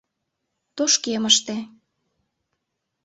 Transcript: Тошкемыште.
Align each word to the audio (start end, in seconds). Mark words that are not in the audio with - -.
Тошкемыште. 0.75 1.57